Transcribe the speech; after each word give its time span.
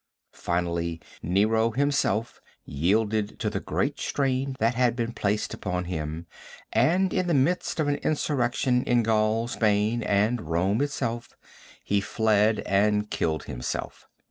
Finally, 0.33 0.99
Nero 1.21 1.69
himself 1.69 2.41
yielded 2.65 3.39
to 3.39 3.51
the 3.51 3.59
great 3.59 3.99
strain 3.99 4.55
that 4.57 4.73
had 4.73 4.95
been 4.95 5.13
placed 5.13 5.53
upon 5.53 5.85
him 5.85 6.25
and, 6.73 7.13
in 7.13 7.27
the 7.27 7.35
midst 7.35 7.79
of 7.79 7.87
an 7.87 7.97
insurrection 7.97 8.83
in 8.85 9.03
Gaul, 9.03 9.47
Spain 9.47 10.01
and 10.01 10.49
Rome 10.49 10.81
itself, 10.81 11.35
he 11.83 12.01
fled 12.01 12.61
and 12.61 13.11
killed 13.11 13.43
himself. 13.43 14.07